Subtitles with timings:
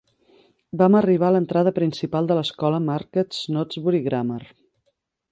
[0.81, 4.41] Vam arribar a l'entrada principal de l'escola Market Snodsbury Grammar.